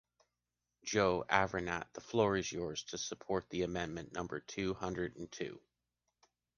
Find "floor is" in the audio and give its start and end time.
2.01-2.51